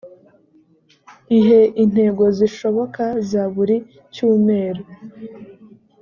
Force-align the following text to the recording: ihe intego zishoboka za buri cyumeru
ihe 1.37 1.59
intego 1.83 2.23
zishoboka 2.37 3.03
za 3.29 3.43
buri 3.53 3.77
cyumeru 4.13 4.83